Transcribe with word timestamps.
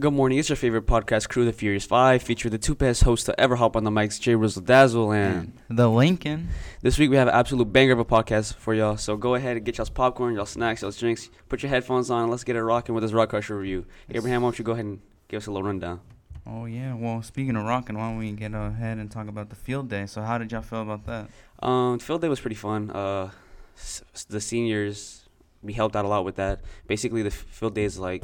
Good 0.00 0.14
morning. 0.14 0.38
It's 0.38 0.48
your 0.48 0.56
favorite 0.56 0.86
podcast 0.86 1.28
crew, 1.28 1.44
the 1.44 1.52
Furious 1.52 1.84
Five, 1.84 2.22
featuring 2.22 2.52
the 2.52 2.58
two 2.58 2.74
best 2.74 3.02
hosts 3.02 3.26
to 3.26 3.38
ever 3.38 3.56
hop 3.56 3.76
on 3.76 3.84
the 3.84 3.90
mics, 3.90 4.18
Jay 4.18 4.34
Rizzle 4.34 4.64
Dazzle, 4.64 5.12
and 5.12 5.52
The 5.68 5.88
Lincoln. 5.90 6.48
this 6.80 6.98
week 6.98 7.10
we 7.10 7.16
have 7.16 7.28
an 7.28 7.34
absolute 7.34 7.66
banger 7.70 7.92
of 7.92 7.98
a 7.98 8.04
podcast 8.06 8.54
for 8.54 8.72
y'all. 8.72 8.96
So 8.96 9.18
go 9.18 9.34
ahead 9.34 9.58
and 9.58 9.66
get 9.66 9.76
y'all's 9.76 9.90
popcorn, 9.90 10.34
y'all 10.34 10.46
snacks, 10.46 10.80
y'all's 10.80 10.96
drinks, 10.98 11.28
put 11.50 11.62
your 11.62 11.68
headphones 11.68 12.10
on, 12.10 12.22
and 12.22 12.30
let's 12.30 12.44
get 12.44 12.56
it 12.56 12.62
rocking 12.62 12.94
with 12.94 13.02
this 13.02 13.12
Rock 13.12 13.28
Crusher 13.28 13.58
review. 13.58 13.84
Abraham, 14.08 14.40
why 14.42 14.46
don't 14.46 14.58
you 14.58 14.64
go 14.64 14.72
ahead 14.72 14.86
and 14.86 15.00
give 15.28 15.38
us 15.42 15.46
a 15.48 15.50
little 15.52 15.66
rundown? 15.66 16.00
Oh 16.46 16.64
yeah. 16.64 16.94
Well, 16.94 17.20
speaking 17.22 17.54
of 17.56 17.64
rocking, 17.64 17.98
why 17.98 18.08
don't 18.08 18.16
we 18.16 18.32
get 18.32 18.54
ahead 18.54 18.96
and 18.96 19.10
talk 19.10 19.28
about 19.28 19.50
the 19.50 19.56
field 19.56 19.90
day? 19.90 20.06
So 20.06 20.22
how 20.22 20.38
did 20.38 20.50
y'all 20.50 20.62
feel 20.62 20.80
about 20.82 21.04
that? 21.06 21.28
Um, 21.66 21.98
field 21.98 22.22
day 22.22 22.28
was 22.28 22.40
pretty 22.40 22.56
fun. 22.56 22.90
Uh, 22.90 23.30
s- 23.76 24.02
the 24.30 24.40
seniors, 24.40 25.28
we 25.62 25.74
helped 25.74 25.94
out 25.94 26.06
a 26.06 26.08
lot 26.08 26.24
with 26.24 26.36
that. 26.36 26.60
Basically, 26.86 27.22
the 27.22 27.30
field 27.30 27.74
day 27.74 27.84
is 27.84 27.98
like 27.98 28.22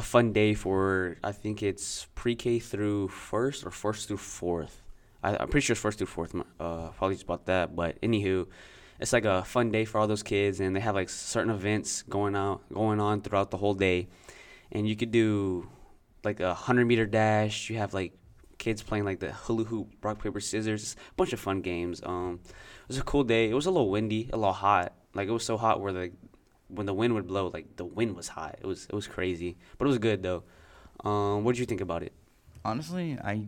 a 0.00 0.02
fun 0.02 0.32
day 0.32 0.54
for 0.54 1.16
I 1.22 1.32
think 1.32 1.62
it's 1.62 2.06
pre-K 2.14 2.58
through 2.58 3.08
first 3.08 3.66
or 3.66 3.70
first 3.70 4.08
through 4.08 4.16
fourth. 4.16 4.82
I, 5.22 5.36
I'm 5.36 5.48
pretty 5.48 5.64
sure 5.66 5.74
it's 5.74 5.80
first 5.82 5.98
through 5.98 6.06
fourth. 6.06 6.34
Uh, 6.34 6.88
apologies 6.94 7.22
about 7.22 7.44
that, 7.46 7.76
but 7.76 8.00
anywho, 8.00 8.46
it's 8.98 9.12
like 9.12 9.26
a 9.26 9.44
fun 9.44 9.70
day 9.70 9.84
for 9.84 10.00
all 10.00 10.08
those 10.08 10.22
kids, 10.22 10.58
and 10.60 10.74
they 10.74 10.80
have 10.80 10.94
like 10.94 11.10
certain 11.10 11.50
events 11.50 12.00
going 12.02 12.34
out 12.34 12.62
going 12.72 12.98
on 12.98 13.20
throughout 13.20 13.50
the 13.50 13.58
whole 13.58 13.74
day, 13.74 14.08
and 14.72 14.88
you 14.88 14.96
could 14.96 15.10
do 15.10 15.68
like 16.24 16.40
a 16.40 16.54
hundred 16.54 16.86
meter 16.86 17.04
dash. 17.04 17.68
You 17.68 17.76
have 17.76 17.92
like 17.92 18.14
kids 18.56 18.82
playing 18.82 19.04
like 19.04 19.20
the 19.20 19.32
hula 19.32 19.64
hoop, 19.64 19.88
rock 20.02 20.22
paper 20.22 20.40
scissors, 20.40 20.96
a 21.10 21.14
bunch 21.14 21.34
of 21.34 21.40
fun 21.40 21.60
games. 21.60 22.00
Um, 22.02 22.40
it 22.48 22.88
was 22.88 22.98
a 22.98 23.02
cool 23.02 23.24
day. 23.24 23.50
It 23.50 23.54
was 23.54 23.66
a 23.66 23.70
little 23.70 23.90
windy, 23.90 24.30
a 24.32 24.36
little 24.38 24.54
hot. 24.54 24.94
Like 25.12 25.28
it 25.28 25.32
was 25.32 25.44
so 25.44 25.58
hot 25.58 25.82
where 25.82 25.92
the 25.92 26.12
when 26.72 26.86
the 26.86 26.94
wind 26.94 27.14
would 27.14 27.26
blow, 27.26 27.48
like 27.48 27.76
the 27.76 27.84
wind 27.84 28.16
was 28.16 28.28
hot. 28.28 28.56
It 28.60 28.66
was 28.66 28.86
it 28.86 28.94
was 28.94 29.06
crazy, 29.06 29.56
but 29.78 29.86
it 29.86 29.88
was 29.88 29.98
good 29.98 30.22
though. 30.22 30.42
Um, 31.04 31.44
what 31.44 31.52
did 31.52 31.60
you 31.60 31.66
think 31.66 31.80
about 31.80 32.02
it? 32.02 32.12
Honestly, 32.64 33.18
I 33.22 33.46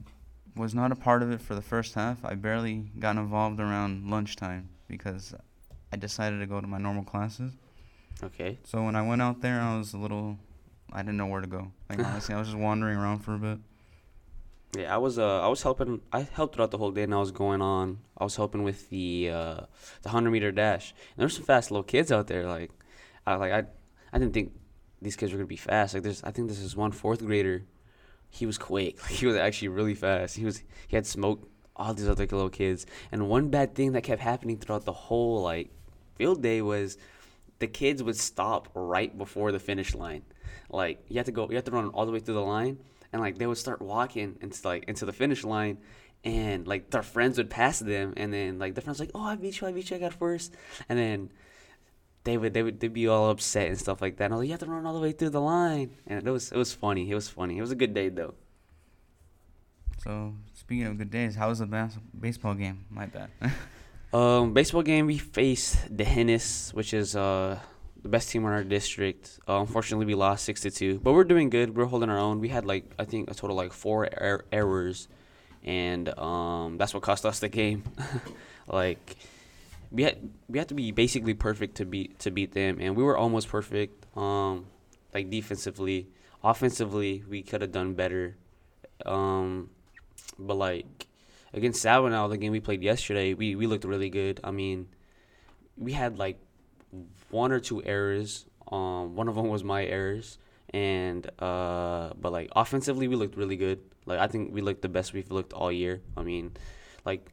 was 0.57 0.75
not 0.75 0.93
a 0.93 0.97
part 0.97 1.23
of 1.23 1.31
it 1.31 1.41
for 1.41 1.55
the 1.55 1.63
first 1.63 1.95
half. 1.95 2.25
I 2.25 2.35
barely 2.35 2.91
got 2.99 3.17
involved 3.17 3.61
around 3.61 4.11
lunchtime 4.11 4.71
because 4.89 5.35
I 5.93 5.97
decided 5.97 6.41
to 6.41 6.47
go 6.47 6.61
to 6.61 6.67
my 6.67 6.79
normal 6.79 7.05
classes. 7.05 7.53
Okay. 8.23 8.59
So 8.65 8.83
when 8.83 8.97
I 8.97 9.07
went 9.07 9.23
out 9.23 9.41
there, 9.41 9.61
I 9.61 9.77
was 9.77 9.95
a 9.95 9.99
little. 9.99 10.39
I 10.93 10.99
didn't 11.03 11.17
know 11.17 11.27
where 11.27 11.41
to 11.41 11.47
go. 11.47 11.73
Like 11.89 11.99
honestly, 12.05 12.35
I 12.35 12.39
was 12.39 12.49
just 12.49 12.59
wandering 12.59 12.97
around 12.97 13.21
for 13.21 13.35
a 13.35 13.39
bit. 13.39 13.59
Yeah, 14.77 14.95
I 14.95 14.99
was 14.99 15.19
uh 15.19 15.41
I 15.43 15.49
was 15.49 15.63
helping 15.63 16.01
I 16.13 16.23
helped 16.23 16.55
throughout 16.55 16.71
the 16.71 16.79
whole 16.79 16.93
day 16.93 17.03
and 17.03 17.15
I 17.15 17.19
was 17.19 17.31
going 17.31 17.61
on. 17.61 17.99
I 18.17 18.25
was 18.25 18.37
helping 18.37 18.63
with 18.63 18.89
the 18.89 19.31
uh 19.31 19.61
the 20.03 20.09
hundred 20.09 20.31
meter 20.31 20.51
dash. 20.51 20.95
And 21.15 21.21
there's 21.21 21.37
some 21.37 21.45
fast 21.45 21.71
little 21.71 21.83
kids 21.83 22.11
out 22.11 22.27
there. 22.27 22.47
Like 22.47 22.71
I 23.27 23.37
like 23.37 23.53
I 23.53 23.65
I 24.13 24.19
didn't 24.19 24.35
think 24.35 24.53
these 25.01 25.17
kids 25.17 25.33
were 25.33 25.39
gonna 25.39 25.47
be 25.47 25.57
fast. 25.57 25.95
Like 25.95 26.03
there's 26.03 26.23
I 26.25 26.31
think 26.31 26.49
this 26.49 26.59
is 26.59 26.77
one 26.77 26.93
fourth 26.93 27.25
grader. 27.25 27.65
He 28.31 28.47
was 28.47 28.59
quick. 28.59 28.99
Like 29.03 29.13
he 29.13 29.27
was 29.27 29.37
actually 29.37 29.69
really 29.69 29.95
fast. 29.95 30.37
He 30.37 30.45
was 30.45 30.63
he 30.89 30.97
had 30.97 31.07
smoked 31.07 31.49
all 31.77 31.95
these 31.95 32.09
other 32.09 32.25
little 32.25 32.51
kids. 32.51 32.87
And 33.11 33.29
one 33.29 33.51
bad 33.51 33.75
thing 33.75 33.93
that 33.93 34.03
kept 34.03 34.21
happening 34.21 34.59
throughout 34.59 34.85
the 34.85 34.93
whole 34.93 35.43
like 35.43 35.71
field 36.17 36.43
day 36.43 36.63
was 36.63 36.99
the 37.59 37.67
kids 37.67 38.03
would 38.03 38.17
stop 38.17 38.69
right 38.75 39.17
before 39.17 39.53
the 39.53 39.61
finish 39.61 39.95
line. 39.95 40.23
Like 40.71 41.05
you 41.09 41.17
have 41.17 41.27
to 41.27 41.33
go 41.33 41.49
you 41.49 41.57
have 41.57 41.65
to 41.65 41.71
run 41.71 41.89
all 41.89 42.07
the 42.07 42.13
way 42.13 42.21
through 42.21 42.35
the 42.35 42.43
line 42.43 42.79
and 43.13 43.21
like 43.21 43.39
they 43.39 43.47
would 43.47 43.59
start 43.59 43.81
walking 43.81 44.37
into 44.41 44.67
like 44.67 44.85
into 44.85 45.05
the 45.05 45.13
finish 45.13 45.45
line 45.45 45.79
and 46.25 46.67
like 46.67 46.91
their 46.91 47.03
friends 47.03 47.39
would 47.39 47.51
pass 47.51 47.79
them 47.79 48.15
and 48.17 48.33
then 48.33 48.59
like 48.59 48.75
their 48.75 48.83
friends 48.83 49.01
like 49.01 49.11
oh 49.15 49.23
I 49.23 49.37
beat 49.37 49.61
you 49.61 49.67
I 49.67 49.73
beat 49.73 49.91
you 49.91 49.97
I 49.97 50.01
got 50.01 50.15
first 50.15 50.55
and 50.89 50.99
then 50.99 51.31
they 52.25 52.37
would 52.39 52.55
they 52.55 52.63
would 52.63 52.81
they'd 52.81 52.93
be 52.93 53.09
all 53.09 53.31
upset 53.31 53.69
and 53.69 53.79
stuff 53.79 54.01
like 54.01 54.17
that. 54.17 54.27
And 54.27 54.35
I 54.35 54.37
was 54.37 54.43
like 54.43 54.49
you 54.49 54.53
have 54.53 54.61
to 54.61 54.67
run 54.67 54.87
all 54.87 54.95
the 54.95 55.01
way 55.01 55.13
through 55.13 55.31
the 55.31 55.41
line. 55.41 55.91
And 56.07 56.27
it 56.27 56.31
was 56.31 56.53
it 56.53 56.57
was 56.57 56.73
funny. 56.73 57.11
It 57.11 57.15
was 57.15 57.29
funny. 57.29 57.59
It 57.59 57.61
was 57.61 57.71
a 57.71 57.77
good 57.77 57.95
day 57.95 58.09
though. 58.09 58.35
So 60.03 60.35
speaking 60.55 60.87
of 60.87 60.99
good 60.99 61.11
days, 61.11 61.37
how 61.37 61.49
was 61.49 61.59
the 61.61 61.67
bas- 61.67 61.99
baseball 62.19 62.55
game? 62.55 62.85
My 62.91 63.07
bad. 63.07 63.31
um 64.13 64.53
baseball 64.53 64.83
game 64.83 65.07
we 65.07 65.19
faced 65.19 65.95
D'Hanis 65.97 66.73
which 66.75 66.93
is 66.93 67.17
uh 67.17 67.59
the 68.03 68.09
best 68.09 68.31
team 68.31 68.45
in 68.45 68.53
our 68.53 68.65
district. 68.65 69.39
Uh, 69.49 69.61
unfortunately 69.61 70.07
we 70.07 70.15
lost 70.15 70.45
six 70.45 70.61
to 70.63 70.71
two 70.71 71.01
but 71.01 71.13
we're 71.13 71.25
doing 71.25 71.51
good. 71.51 71.77
We're 71.77 71.87
holding 71.87 72.11
our 72.11 72.19
own. 72.19 72.41
We 72.41 72.49
had 72.49 72.65
like 72.65 72.85
I 72.99 73.05
think 73.05 73.31
a 73.31 73.35
total 73.35 73.57
like 73.57 73.73
four 73.73 74.05
er- 74.05 74.45
errors 74.53 75.09
and 75.65 76.09
um, 76.19 76.77
that's 76.79 76.93
what 76.95 77.03
cost 77.03 77.25
us 77.25 77.39
the 77.39 77.49
game. 77.49 77.85
like 78.67 79.17
we 79.93 80.03
had 80.03 80.19
we 80.49 80.59
had 80.59 80.69
to 80.69 80.75
be 80.75 80.91
basically 80.91 81.35
perfect 81.35 81.77
to 81.77 81.85
beat 81.85 82.19
to 82.21 82.31
beat 82.31 82.53
them, 82.53 82.79
and 82.81 82.97
we 82.97 83.05
were 83.05 83.17
almost 83.17 83.49
perfect. 83.49 84.07
Um, 84.17 84.67
like 85.13 85.29
defensively, 85.29 86.09
offensively, 86.43 87.23
we 87.29 87.43
could 87.43 87.61
have 87.61 87.73
done 87.73 87.93
better. 87.93 88.37
Um, 89.05 89.71
but 90.39 90.57
like 90.57 91.07
against 91.53 91.83
Savannah, 91.83 92.27
the 92.29 92.39
game 92.39 92.53
we 92.53 92.61
played 92.61 92.83
yesterday, 92.83 93.35
we 93.35 93.55
we 93.55 93.67
looked 93.67 93.85
really 93.85 94.09
good. 94.09 94.41
I 94.43 94.51
mean, 94.51 94.89
we 95.77 95.93
had 95.93 96.19
like 96.19 96.41
one 97.31 97.53
or 97.53 97.61
two 97.61 97.85
errors. 97.85 98.47
Um, 98.71 99.15
one 99.15 99.29
of 99.29 99.35
them 99.35 99.49
was 99.49 99.63
my 99.63 99.85
errors, 99.85 100.39
and 100.73 101.29
uh, 101.39 102.15
but 102.19 102.33
like 102.33 102.49
offensively, 102.57 103.09
we 103.09 103.17
looked 103.17 103.37
really 103.37 103.57
good. 103.57 103.81
Like 104.07 104.19
I 104.19 104.27
think 104.27 104.55
we 104.55 104.63
looked 104.63 104.81
the 104.81 104.89
best 104.89 105.13
we've 105.13 105.31
looked 105.31 105.53
all 105.53 105.71
year. 105.71 106.01
I 106.17 106.23
mean, 106.23 106.53
like 107.05 107.31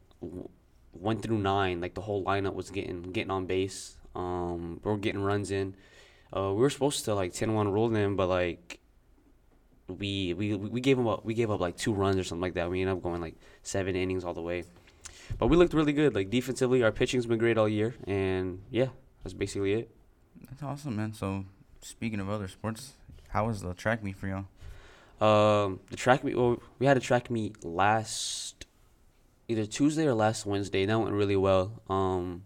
one 0.99 1.19
through 1.19 1.37
nine, 1.37 1.81
like 1.81 1.93
the 1.93 2.01
whole 2.01 2.23
lineup 2.23 2.53
was 2.53 2.69
getting 2.69 3.03
getting 3.11 3.31
on 3.31 3.45
base. 3.45 3.97
Um, 4.15 4.79
we 4.83 4.91
are 4.91 4.97
getting 4.97 5.21
runs 5.21 5.51
in. 5.51 5.75
Uh, 6.35 6.51
we 6.53 6.61
were 6.61 6.69
supposed 6.69 7.05
to 7.05 7.15
like 7.15 7.33
10-1 7.33 7.71
rule 7.71 7.89
them, 7.89 8.15
but 8.15 8.27
like 8.27 8.79
we 9.87 10.33
we 10.33 10.55
we 10.55 10.81
gave 10.81 10.97
them 10.97 11.07
up. 11.07 11.25
We 11.25 11.33
gave 11.33 11.49
up 11.49 11.59
like 11.59 11.77
two 11.77 11.93
runs 11.93 12.17
or 12.17 12.23
something 12.23 12.41
like 12.41 12.53
that. 12.53 12.69
We 12.69 12.81
ended 12.81 12.97
up 12.97 13.03
going 13.03 13.21
like 13.21 13.35
seven 13.63 13.95
innings 13.95 14.23
all 14.23 14.33
the 14.33 14.41
way. 14.41 14.63
But 15.37 15.47
we 15.47 15.57
looked 15.57 15.73
really 15.73 15.93
good. 15.93 16.15
Like 16.15 16.29
defensively, 16.29 16.83
our 16.83 16.91
pitching's 16.91 17.25
been 17.25 17.39
great 17.39 17.57
all 17.57 17.69
year, 17.69 17.95
and 18.05 18.61
yeah, 18.69 18.87
that's 19.23 19.33
basically 19.33 19.73
it. 19.73 19.91
That's 20.49 20.63
awesome, 20.63 20.95
man. 20.95 21.13
So 21.13 21.45
speaking 21.81 22.19
of 22.19 22.29
other 22.29 22.47
sports, 22.47 22.93
how 23.29 23.47
was 23.47 23.61
the 23.61 23.73
track 23.73 24.03
meet 24.03 24.15
for 24.15 24.27
y'all? 24.27 24.45
Um, 25.21 25.79
the 25.89 25.97
track 25.97 26.23
meet. 26.23 26.37
Well, 26.37 26.61
we 26.79 26.85
had 26.85 26.97
a 26.97 27.01
track 27.01 27.29
meet 27.29 27.63
last 27.63 28.65
either 29.49 29.65
Tuesday 29.65 30.05
or 30.05 30.13
last 30.13 30.45
Wednesday. 30.45 30.85
That 30.85 30.99
went 30.99 31.11
really 31.11 31.35
well. 31.35 31.81
Um, 31.89 32.43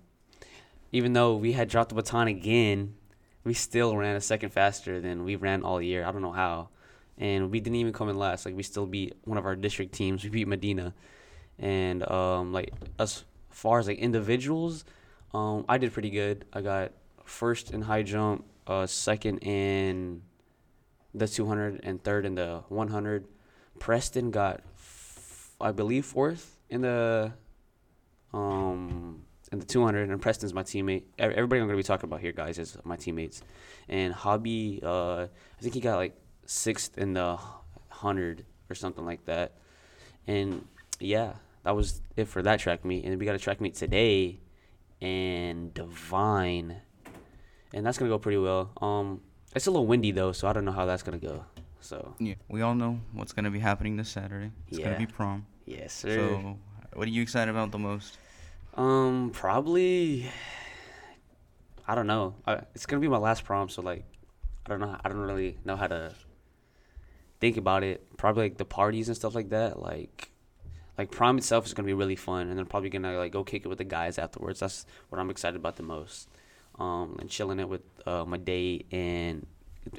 even 0.92 1.14
though 1.14 1.36
we 1.36 1.52
had 1.52 1.68
dropped 1.68 1.90
the 1.90 1.96
baton 1.96 2.28
again, 2.28 2.96
we 3.44 3.54
still 3.54 3.96
ran 3.98 4.16
a 4.16 4.22
second 4.22 4.50
faster 4.50 5.02
than 5.02 5.26
we 5.26 5.36
ran 5.36 5.64
all 5.64 5.82
year. 5.82 6.06
I 6.06 6.12
don't 6.12 6.22
know 6.22 6.32
how, 6.32 6.70
and 7.18 7.52
we 7.52 7.60
didn't 7.60 7.76
even 7.76 7.92
come 7.92 8.10
in 8.10 8.18
last. 8.18 8.46
Like 8.46 8.56
we 8.56 8.64
still 8.64 8.86
beat 8.86 9.18
one 9.26 9.38
of 9.38 9.46
our 9.46 9.56
district 9.56 9.94
teams. 9.94 10.24
We 10.24 10.30
beat 10.30 10.48
Medina, 10.48 10.94
and 11.60 12.10
um, 12.10 12.54
like 12.54 12.72
as 12.98 13.26
far 13.50 13.80
as 13.80 13.88
like 13.88 14.00
individuals, 14.00 14.86
um, 15.34 15.66
I 15.68 15.78
did 15.78 15.92
pretty 15.92 16.10
good. 16.10 16.46
I 16.54 16.62
got 16.62 16.94
first 17.26 17.72
in 17.72 17.82
high 17.82 18.04
jump, 18.04 18.46
uh, 18.66 18.88
second 18.88 19.40
in 19.40 20.22
the 21.14 21.28
200 21.28 21.82
and 21.84 22.02
third 22.02 22.26
in 22.26 22.36
the 22.36 22.64
100. 22.70 23.28
Preston 23.80 24.32
got, 24.32 24.62
f- 24.78 25.52
I 25.60 25.72
believe, 25.72 26.06
fourth 26.06 26.54
in 26.74 26.82
the 26.82 27.32
um 28.34 29.22
in 29.52 29.60
the 29.60 29.66
200, 29.66 30.10
and 30.10 30.20
Preston's 30.20 30.54
my 30.54 30.64
teammate. 30.64 31.04
Everybody 31.20 31.62
I'm 31.62 31.68
gonna 31.68 31.78
be 31.78 31.84
talking 31.84 32.10
about 32.10 32.22
here, 32.22 32.32
guys, 32.32 32.58
is 32.58 32.76
my 32.84 32.96
teammates. 32.96 33.44
And 33.88 34.12
Hobby, 34.12 34.80
uh, 34.84 35.22
I 35.26 35.62
think 35.62 35.76
he 35.76 35.80
got 35.80 35.98
like 35.98 36.16
sixth 36.48 36.98
in 36.98 37.14
the 37.14 37.36
100 37.90 38.46
or 38.70 38.76
something 38.76 39.06
like 39.06 39.24
that. 39.26 39.54
And 40.26 40.66
yeah, 41.00 41.34
that 41.64 41.76
was 41.76 42.02
it 42.18 42.26
for 42.28 42.42
that 42.42 42.60
track 42.60 42.84
meet. 42.84 43.06
And 43.06 43.20
we 43.20 43.26
got 43.28 43.36
a 43.36 43.40
track 43.40 43.62
meet 43.62 43.76
today, 43.76 44.40
and 45.00 45.72
Devine, 45.76 46.82
and 47.74 47.86
that's 47.86 48.00
gonna 48.00 48.10
go 48.10 48.18
pretty 48.18 48.40
well. 48.40 48.72
Um, 48.82 49.22
it's 49.56 49.68
a 49.68 49.72
little 49.72 49.86
windy 49.86 50.10
though, 50.10 50.32
so 50.32 50.48
I 50.48 50.54
don't 50.54 50.66
know 50.66 50.72
how 50.72 50.88
that's 50.88 51.04
gonna 51.04 51.20
go. 51.20 51.46
So 51.80 52.16
Yeah, 52.18 52.36
we 52.50 52.62
all 52.64 52.74
know 52.74 53.02
what's 53.12 53.34
gonna 53.34 53.52
be 53.52 53.60
happening 53.60 53.98
this 53.98 54.10
Saturday. 54.10 54.52
It's 54.68 54.80
Yeah. 54.80 54.86
gonna 54.86 54.98
be 54.98 55.06
prom. 55.06 55.46
Yes, 55.66 55.94
sir. 55.94 56.16
So, 56.16 56.58
what 56.94 57.08
are 57.08 57.12
you 57.12 57.22
excited 57.22 57.52
about 57.52 57.72
the 57.72 57.80
most? 57.80 58.18
Um, 58.76 59.32
probably. 59.34 60.30
I 61.88 61.96
don't 61.96 62.08
know. 62.08 62.36
I, 62.48 62.62
it's 62.74 62.86
gonna 62.86 63.02
be 63.02 63.08
my 63.08 63.18
last 63.18 63.44
prom, 63.44 63.70
so 63.70 63.82
like, 63.82 64.06
I 64.66 64.70
don't 64.70 64.80
know. 64.80 64.98
I 65.04 65.10
don't 65.10 65.18
really 65.18 65.58
know 65.66 65.76
how 65.76 65.88
to 65.88 66.14
think 67.40 67.58
about 67.58 67.84
it. 67.84 68.18
Probably 68.18 68.44
like 68.44 68.58
the 68.58 68.66
parties 68.66 69.10
and 69.10 69.18
stuff 69.18 69.36
like 69.36 69.50
that. 69.50 69.82
Like, 69.82 70.32
like 70.98 71.12
prom 71.12 71.38
itself 71.38 71.66
is 71.66 71.74
gonna 71.74 71.86
be 71.86 71.94
really 71.94 72.16
fun, 72.16 72.48
and 72.50 72.58
then 72.58 72.66
probably 72.66 72.90
gonna 72.90 73.18
like 73.18 73.32
go 73.32 73.44
kick 73.44 73.66
it 73.66 73.68
with 73.68 73.80
the 73.80 73.84
guys 73.84 74.18
afterwards. 74.18 74.60
That's 74.60 74.86
what 75.10 75.20
I'm 75.20 75.30
excited 75.30 75.58
about 75.58 75.76
the 75.76 75.84
most. 75.84 76.30
Um, 76.80 77.18
and 77.20 77.30
chilling 77.30 77.60
it 77.60 77.70
with 77.70 77.82
uh, 78.08 78.26
my 78.26 78.38
date 78.38 78.88
and 78.92 79.46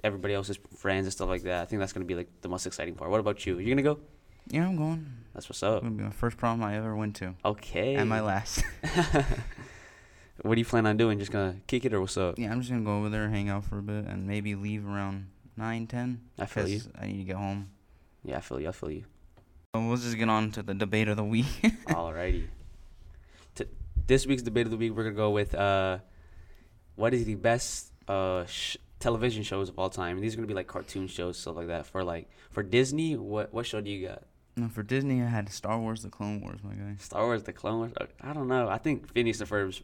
everybody 0.03 0.35
else's 0.35 0.59
friends 0.77 1.07
and 1.07 1.13
stuff 1.13 1.29
like 1.29 1.43
that. 1.43 1.63
I 1.63 1.65
think 1.67 1.81
that's 1.81 1.93
gonna 1.93 2.07
be 2.07 2.15
like 2.15 2.29
the 2.41 2.49
most 2.49 2.67
exciting 2.67 2.95
part. 2.95 3.11
What 3.11 3.21
about 3.21 3.45
you? 3.47 3.59
You 3.59 3.69
gonna 3.69 3.83
go? 3.83 4.01
Yeah, 4.49 4.67
I'm 4.67 4.77
going. 4.77 5.07
That's 5.33 5.49
what's 5.49 5.59
It's 5.59 5.63
up. 5.65 5.83
gonna 5.83 5.95
be 5.95 6.05
my 6.05 6.11
first 6.11 6.37
prom 6.37 6.63
I 6.63 6.77
ever 6.77 6.95
went 6.95 7.17
to, 7.17 7.35
Okay. 7.45 7.95
and 7.97 8.09
my 8.09 8.21
last. 8.21 8.63
what 10.43 10.55
do 10.55 10.61
you 10.61 10.65
plan 10.65 10.87
on 10.87 10.97
doing? 10.97 11.19
Just 11.19 11.33
gonna 11.33 11.57
kick 11.67 11.85
it 11.85 11.93
or 11.95 12.01
what's 12.01 12.17
up? 12.17 12.39
yeah, 12.39 12.53
I'm 12.53 12.61
just 12.61 12.71
gonna 12.71 12.85
go 12.85 12.99
over 12.99 13.09
there, 13.09 13.29
hang 13.29 13.49
out 13.49 13.65
for 13.65 13.79
a 13.79 13.83
bit, 13.83 14.05
and 14.07 14.27
maybe 14.27 14.55
leave 14.55 14.87
around 14.87 15.29
nine, 15.57 15.87
ten. 15.87 16.21
I 16.39 16.47
feel 16.47 16.69
you. 16.69 16.81
I 16.99 17.07
need 17.07 17.19
to 17.19 17.25
get 17.25 17.37
home. 17.37 17.71
Yeah, 18.23 18.37
I 18.39 18.41
feel 18.41 18.61
you. 18.61 18.69
I 18.69 18.73
feel 18.73 18.91
you. 18.91 19.05
So 19.75 19.81
we'll 19.87 19.97
just 19.97 20.17
get 20.17 20.29
on 20.29 20.53
to 20.53 20.63
the 20.63 20.75
debate 20.75 21.09
of 21.09 21.17
the 21.17 21.25
week. 21.25 21.47
Alrighty. 21.89 22.47
T- 23.57 23.65
this 24.07 24.27
week's 24.27 24.43
debate 24.43 24.67
of 24.67 24.71
the 24.71 24.77
week, 24.77 24.93
we're 24.95 25.05
gonna 25.05 25.17
go 25.17 25.31
with 25.31 25.55
uh, 25.55 25.99
what 26.97 27.13
is 27.15 27.25
the 27.25 27.35
best 27.35 27.93
uh 28.07 28.45
sh- 28.47 28.77
television 29.01 29.43
shows 29.43 29.69
of 29.69 29.79
all 29.79 29.91
time? 29.91 30.21
These 30.21 30.35
are 30.35 30.37
gonna 30.37 30.47
be 30.47 30.55
like 30.55 30.69
cartoon 30.69 31.09
shows, 31.09 31.39
stuff 31.39 31.57
like 31.57 31.67
that. 31.69 31.87
For 31.87 32.05
like 32.05 32.29
for 32.51 32.63
Disney, 32.63 33.17
what 33.17 33.53
what 33.53 33.67
show 33.67 33.81
do 33.81 33.91
you 33.91 34.07
got? 34.07 34.23
No, 34.57 34.69
for 34.69 34.83
Disney, 34.83 35.23
I 35.23 35.27
had 35.27 35.49
Star 35.51 35.79
Wars: 35.79 36.03
The 36.03 36.11
Clone 36.11 36.41
Wars, 36.41 36.61
my 36.63 36.75
guy. 36.75 36.97
Star 36.99 37.25
Wars, 37.25 37.43
The 37.43 37.53
Clone 37.53 37.79
Wars. 37.79 37.93
I 38.21 38.33
don't 38.33 38.49
know. 38.49 38.69
I 38.69 38.79
think 38.79 39.13
Phineas 39.13 39.41
and 39.41 39.49
Ferb's 39.49 39.83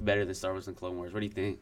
better 0.00 0.24
than 0.24 0.34
Star 0.34 0.52
Wars 0.52 0.66
and 0.66 0.76
Clone 0.76 0.96
Wars. 0.96 1.12
What 1.12 1.20
do 1.20 1.26
you 1.26 1.32
think? 1.32 1.60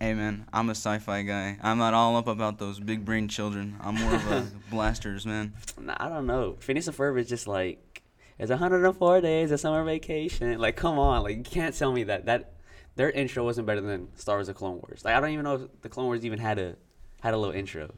Hey 0.00 0.14
man, 0.14 0.46
I'm 0.50 0.70
a 0.70 0.72
sci-fi 0.74 1.20
guy. 1.22 1.58
I'm 1.62 1.76
not 1.76 1.92
all 1.92 2.16
up 2.16 2.26
about 2.26 2.58
those 2.58 2.80
big 2.80 3.04
brain 3.04 3.28
children. 3.28 3.76
I'm 3.82 3.96
more 3.96 4.14
of 4.14 4.30
a 4.30 4.46
blasters 4.70 5.26
man. 5.26 5.52
Nah, 5.78 5.94
I 6.00 6.08
don't 6.08 6.26
know. 6.26 6.56
Phineas 6.60 6.86
and 6.86 6.96
Ferb 6.96 7.18
is 7.20 7.28
just 7.28 7.46
like 7.46 8.02
it's 8.38 8.48
104 8.48 9.20
days 9.20 9.50
of 9.50 9.60
summer 9.60 9.84
vacation. 9.84 10.58
Like, 10.58 10.76
come 10.76 10.98
on, 10.98 11.22
like 11.22 11.36
you 11.36 11.42
can't 11.42 11.76
tell 11.76 11.92
me 11.92 12.04
that 12.04 12.24
that 12.24 12.54
their 12.96 13.10
intro 13.10 13.44
wasn't 13.44 13.66
better 13.66 13.82
than 13.82 14.08
Star 14.16 14.36
Wars: 14.36 14.46
The 14.46 14.54
Clone 14.54 14.76
Wars. 14.76 15.04
Like, 15.04 15.14
I 15.14 15.20
don't 15.20 15.30
even 15.30 15.44
know 15.44 15.56
if 15.56 15.82
the 15.82 15.90
Clone 15.90 16.06
Wars 16.06 16.24
even 16.24 16.38
had 16.38 16.58
a 16.58 16.76
had 17.20 17.34
a 17.34 17.36
little 17.36 17.54
intro. 17.54 17.92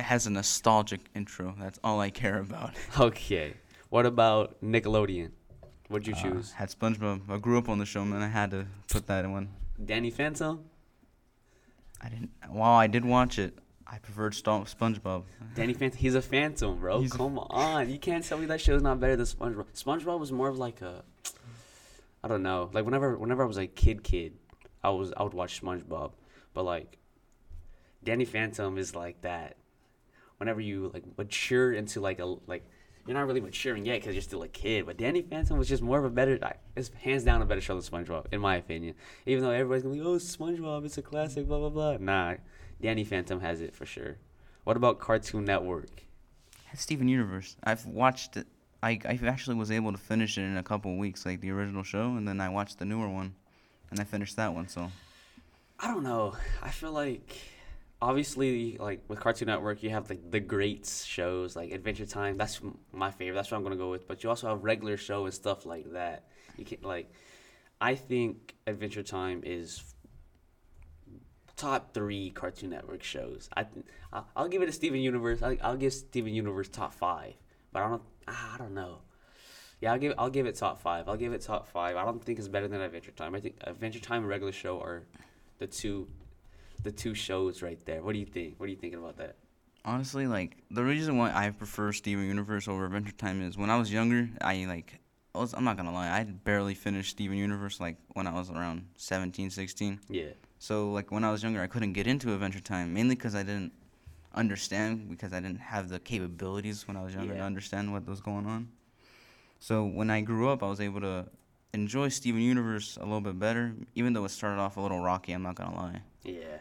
It 0.00 0.04
has 0.04 0.26
a 0.26 0.30
nostalgic 0.30 1.02
intro. 1.14 1.54
That's 1.58 1.78
all 1.84 2.00
I 2.00 2.08
care 2.08 2.38
about. 2.38 2.72
Okay, 2.98 3.52
what 3.90 4.06
about 4.06 4.58
Nickelodeon? 4.62 5.30
What'd 5.88 6.06
you 6.08 6.14
Uh, 6.14 6.22
choose? 6.22 6.52
had 6.52 6.70
SpongeBob. 6.70 7.28
I 7.28 7.36
grew 7.36 7.58
up 7.58 7.68
on 7.68 7.76
the 7.76 7.84
show, 7.84 8.02
man. 8.06 8.22
I 8.22 8.28
had 8.28 8.50
to 8.52 8.64
put 8.88 9.06
that 9.08 9.26
in 9.26 9.32
one. 9.32 9.50
Danny 9.84 10.10
Phantom. 10.10 10.64
I 12.00 12.08
didn't. 12.08 12.30
While 12.48 12.72
I 12.78 12.86
did 12.86 13.04
watch 13.04 13.38
it, 13.38 13.58
I 13.86 13.98
preferred 13.98 14.34
Sto- 14.34 14.62
SpongeBob. 14.64 15.24
Danny 15.54 15.74
Phantom. 15.74 15.98
He's 15.98 16.14
a 16.14 16.22
phantom, 16.22 16.78
bro. 16.80 17.02
He's 17.02 17.12
Come 17.12 17.38
on, 17.38 17.90
you 17.90 17.98
can't 17.98 18.24
tell 18.24 18.38
me 18.38 18.46
that 18.46 18.62
show's 18.62 18.80
not 18.82 19.00
better 19.00 19.16
than 19.16 19.26
SpongeBob. 19.26 19.66
SpongeBob 19.74 20.18
was 20.18 20.32
more 20.32 20.48
of 20.48 20.56
like 20.56 20.80
a, 20.80 21.04
I 22.24 22.28
don't 22.28 22.42
know. 22.42 22.70
Like 22.72 22.86
whenever 22.86 23.18
whenever 23.18 23.42
I 23.42 23.46
was 23.46 23.58
a 23.58 23.66
kid, 23.66 24.02
kid, 24.02 24.32
I 24.82 24.88
was 24.88 25.12
I 25.14 25.24
would 25.24 25.34
watch 25.34 25.60
SpongeBob, 25.60 26.12
but 26.54 26.62
like, 26.64 26.96
Danny 28.02 28.24
Phantom 28.24 28.78
is 28.78 28.94
like 28.94 29.20
that. 29.20 29.56
Whenever 30.40 30.62
you 30.62 30.90
like 30.94 31.04
mature 31.18 31.74
into 31.74 32.00
like 32.00 32.18
a 32.18 32.24
like, 32.46 32.64
you're 33.06 33.14
not 33.14 33.26
really 33.26 33.42
maturing 33.42 33.84
yet 33.84 34.00
because 34.00 34.14
you're 34.14 34.22
still 34.22 34.42
a 34.42 34.48
kid. 34.48 34.86
But 34.86 34.96
Danny 34.96 35.20
Phantom 35.20 35.58
was 35.58 35.68
just 35.68 35.82
more 35.82 35.98
of 35.98 36.06
a 36.06 36.08
better. 36.08 36.38
like, 36.40 36.58
It's 36.74 36.90
hands 37.02 37.24
down 37.24 37.42
a 37.42 37.44
better 37.44 37.60
show 37.60 37.78
than 37.78 37.82
SpongeBob, 37.82 38.32
in 38.32 38.40
my 38.40 38.56
opinion. 38.56 38.94
Even 39.26 39.44
though 39.44 39.50
everybody's 39.50 39.82
gonna 39.82 39.94
be, 39.94 40.00
oh 40.00 40.16
SpongeBob, 40.16 40.86
it's 40.86 40.96
a 40.96 41.02
classic, 41.02 41.46
blah 41.46 41.58
blah 41.58 41.68
blah. 41.68 41.98
Nah, 42.00 42.36
Danny 42.80 43.04
Phantom 43.04 43.40
has 43.40 43.60
it 43.60 43.74
for 43.76 43.84
sure. 43.84 44.16
What 44.64 44.78
about 44.78 44.98
Cartoon 44.98 45.44
Network? 45.44 46.04
Steven 46.74 47.06
Universe. 47.06 47.56
I've 47.62 47.84
watched 47.84 48.38
it. 48.38 48.46
I 48.82 48.98
I 49.04 49.20
actually 49.26 49.56
was 49.56 49.70
able 49.70 49.92
to 49.92 49.98
finish 49.98 50.38
it 50.38 50.42
in 50.42 50.56
a 50.56 50.62
couple 50.62 50.90
of 50.90 50.96
weeks, 50.96 51.26
like 51.26 51.42
the 51.42 51.50
original 51.50 51.82
show, 51.82 52.16
and 52.16 52.26
then 52.26 52.40
I 52.40 52.48
watched 52.48 52.78
the 52.78 52.86
newer 52.86 53.10
one, 53.10 53.34
and 53.90 54.00
I 54.00 54.04
finished 54.04 54.36
that 54.36 54.54
one. 54.54 54.68
So 54.68 54.90
I 55.78 55.88
don't 55.88 56.02
know. 56.02 56.34
I 56.62 56.70
feel 56.70 56.92
like 56.92 57.36
obviously 58.02 58.76
like 58.78 59.02
with 59.08 59.20
Cartoon 59.20 59.46
Network 59.46 59.82
you 59.82 59.90
have 59.90 60.08
like 60.08 60.30
the 60.30 60.40
greats 60.40 61.04
shows 61.04 61.56
like 61.56 61.72
Adventure 61.72 62.06
Time. 62.06 62.36
That's 62.36 62.60
my 62.92 63.10
favorite. 63.10 63.34
That's 63.34 63.50
what 63.50 63.58
I'm 63.58 63.62
gonna 63.62 63.76
go 63.76 63.90
with. 63.90 64.08
But 64.08 64.22
you 64.22 64.30
also 64.30 64.48
have 64.48 64.64
regular 64.64 64.96
show 64.96 65.24
and 65.24 65.34
stuff 65.34 65.66
like 65.66 65.92
that. 65.92 66.24
You 66.56 66.64
can 66.64 66.78
like, 66.82 67.12
I 67.80 67.94
think 67.94 68.54
Adventure 68.66 69.02
Time 69.02 69.42
is 69.44 69.82
top 71.56 71.92
three 71.92 72.30
Cartoon 72.30 72.70
Network 72.70 73.02
shows. 73.02 73.48
I 73.56 73.66
I'll, 74.34 74.48
give 74.48 74.62
it 74.62 74.68
a 74.68 74.72
Steven 74.72 75.00
Universe. 75.00 75.42
I, 75.42 75.58
I'll 75.62 75.76
give 75.76 75.92
Steven 75.92 76.32
Universe 76.32 76.68
top 76.68 76.94
five. 76.94 77.34
But 77.72 77.82
I 77.82 77.88
don't. 77.88 78.02
ah, 78.26 78.54
I 78.54 78.58
don't 78.58 78.74
know. 78.74 78.98
Yeah, 79.80 79.92
I'll 79.92 79.98
give 79.98 80.14
I'll 80.18 80.30
give 80.30 80.46
it 80.46 80.56
top 80.56 80.80
five. 80.80 81.08
I'll 81.08 81.16
give 81.16 81.32
it 81.32 81.42
top 81.42 81.68
five. 81.68 81.96
I 81.96 82.04
don't 82.04 82.22
think 82.22 82.38
it's 82.38 82.48
better 82.48 82.66
than 82.66 82.80
Adventure 82.80 83.12
Time. 83.12 83.34
I 83.34 83.40
think 83.40 83.56
Adventure 83.62 84.00
Time 84.00 84.22
and 84.22 84.28
regular 84.28 84.52
show 84.52 84.80
are 84.80 85.04
the 85.58 85.66
two 85.66 86.08
the 86.82 86.92
two 86.92 87.14
shows 87.14 87.62
right 87.62 87.78
there. 87.86 88.02
What 88.02 88.12
do 88.12 88.18
you 88.18 88.26
think? 88.26 88.54
What 88.58 88.66
are 88.66 88.70
you 88.70 88.76
thinking 88.76 88.98
about 88.98 89.16
that? 89.18 89.36
honestly, 89.84 90.26
like 90.26 90.56
the 90.70 90.82
reason 90.82 91.16
why 91.16 91.32
I 91.34 91.50
prefer 91.50 91.92
Steven 91.92 92.26
Universe 92.26 92.68
over 92.68 92.84
Adventure 92.84 93.12
Time 93.12 93.42
is 93.42 93.56
when 93.56 93.70
I 93.70 93.78
was 93.78 93.92
younger, 93.92 94.28
I 94.40 94.64
like. 94.66 94.98
I 95.34 95.38
was, 95.38 95.54
I'm 95.54 95.62
not 95.62 95.76
gonna 95.76 95.92
lie, 95.92 96.10
I 96.10 96.24
barely 96.24 96.74
finished 96.74 97.12
Steven 97.12 97.36
Universe 97.36 97.78
like 97.78 97.96
when 98.14 98.26
I 98.26 98.32
was 98.32 98.50
around 98.50 98.88
17, 98.96 99.50
16. 99.50 100.00
Yeah. 100.08 100.24
So 100.58 100.90
like 100.90 101.12
when 101.12 101.22
I 101.22 101.30
was 101.30 101.42
younger, 101.42 101.62
I 101.62 101.68
couldn't 101.68 101.92
get 101.92 102.08
into 102.08 102.34
Adventure 102.34 102.60
Time 102.60 102.92
mainly 102.92 103.14
because 103.14 103.36
I 103.36 103.44
didn't 103.44 103.72
understand 104.34 105.08
because 105.08 105.32
I 105.32 105.40
didn't 105.40 105.60
have 105.60 105.88
the 105.88 106.00
capabilities 106.00 106.86
when 106.88 106.96
I 106.96 107.04
was 107.04 107.14
younger 107.14 107.34
to 107.34 107.40
understand 107.40 107.92
what 107.92 108.06
was 108.08 108.20
going 108.20 108.46
on. 108.46 108.68
So 109.60 109.84
when 109.84 110.10
I 110.10 110.20
grew 110.20 110.48
up, 110.48 110.62
I 110.64 110.66
was 110.68 110.80
able 110.80 111.00
to 111.02 111.26
enjoy 111.72 112.08
Steven 112.08 112.40
Universe 112.40 112.96
a 112.96 113.04
little 113.04 113.20
bit 113.20 113.38
better, 113.38 113.72
even 113.94 114.12
though 114.12 114.24
it 114.24 114.30
started 114.30 114.60
off 114.60 114.76
a 114.76 114.80
little 114.80 115.00
rocky. 115.00 115.32
I'm 115.32 115.42
not 115.42 115.54
gonna 115.54 115.76
lie, 115.76 116.02
Yeah. 116.24 116.58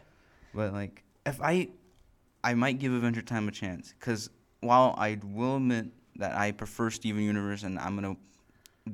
But 0.53 0.73
like 0.73 1.03
if 1.25 1.41
I, 1.41 1.69
I 2.43 2.53
might 2.53 2.79
give 2.79 2.93
Adventure 2.93 3.21
Time 3.21 3.47
a 3.47 3.51
chance 3.51 3.93
because 3.99 4.29
while 4.61 4.95
I 4.97 5.17
will 5.23 5.57
admit 5.57 5.87
that 6.17 6.35
I 6.35 6.51
prefer 6.51 6.89
Steven 6.89 7.21
Universe 7.23 7.63
and 7.63 7.77
I'm 7.79 7.95
gonna 7.95 8.15